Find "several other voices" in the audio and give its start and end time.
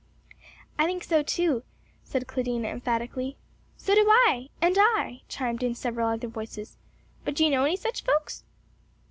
5.75-6.75